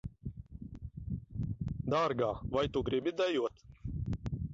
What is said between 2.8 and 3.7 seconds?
gribi dejot?